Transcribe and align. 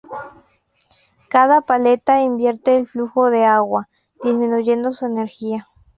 Cada 1.29 1.61
paleta 1.61 2.21
invierte 2.23 2.75
el 2.75 2.87
flujo 2.87 3.29
de 3.29 3.45
agua, 3.45 3.87
disminuyendo 4.23 4.93
su 4.93 5.05
energía. 5.05 5.67